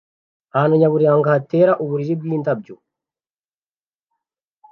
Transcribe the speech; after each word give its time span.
Ahantu 0.53 0.75
nyaburanga 0.79 1.27
hatera 1.35 1.71
uburiri 1.83 2.13
bwindabyo 2.19 2.75